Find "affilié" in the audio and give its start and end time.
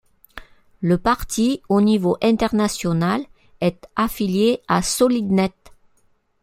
3.95-4.63